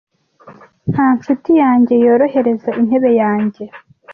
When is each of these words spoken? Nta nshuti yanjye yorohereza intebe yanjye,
Nta 0.91 1.07
nshuti 1.17 1.51
yanjye 1.61 1.93
yorohereza 2.05 2.69
intebe 2.81 3.09
yanjye, 3.21 3.63